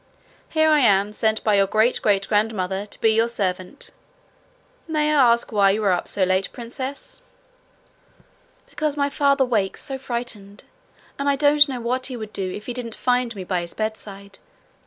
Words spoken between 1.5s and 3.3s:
your great great grandmother, to be your